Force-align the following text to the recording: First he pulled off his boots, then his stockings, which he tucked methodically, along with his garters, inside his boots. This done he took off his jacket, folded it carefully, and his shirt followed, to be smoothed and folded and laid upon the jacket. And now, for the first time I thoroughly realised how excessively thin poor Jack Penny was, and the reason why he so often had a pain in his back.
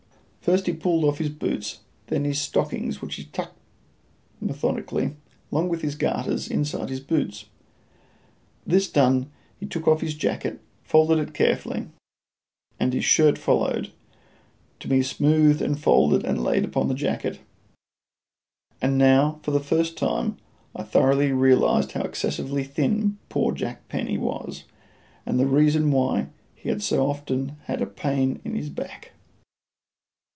First 0.41 0.65
he 0.65 0.73
pulled 0.73 1.03
off 1.05 1.19
his 1.19 1.29
boots, 1.29 1.81
then 2.07 2.23
his 2.25 2.41
stockings, 2.41 2.99
which 2.99 3.13
he 3.13 3.25
tucked 3.25 3.59
methodically, 4.41 5.15
along 5.51 5.69
with 5.69 5.83
his 5.83 5.93
garters, 5.93 6.47
inside 6.49 6.89
his 6.89 6.99
boots. 6.99 7.45
This 8.65 8.89
done 8.89 9.29
he 9.59 9.67
took 9.67 9.87
off 9.87 10.01
his 10.01 10.15
jacket, 10.15 10.59
folded 10.83 11.19
it 11.19 11.35
carefully, 11.35 11.89
and 12.79 12.91
his 12.91 13.05
shirt 13.05 13.37
followed, 13.37 13.91
to 14.79 14.87
be 14.87 15.03
smoothed 15.03 15.61
and 15.61 15.79
folded 15.79 16.25
and 16.25 16.43
laid 16.43 16.65
upon 16.65 16.87
the 16.87 16.95
jacket. 16.95 17.39
And 18.81 18.97
now, 18.97 19.39
for 19.43 19.51
the 19.51 19.59
first 19.59 19.95
time 19.95 20.37
I 20.75 20.81
thoroughly 20.81 21.31
realised 21.31 21.91
how 21.91 22.01
excessively 22.01 22.63
thin 22.63 23.19
poor 23.29 23.51
Jack 23.53 23.87
Penny 23.89 24.17
was, 24.17 24.63
and 25.23 25.39
the 25.39 25.45
reason 25.45 25.91
why 25.91 26.29
he 26.55 26.77
so 26.79 27.05
often 27.07 27.57
had 27.65 27.79
a 27.79 27.85
pain 27.85 28.41
in 28.43 28.55
his 28.55 28.71
back. 28.71 29.11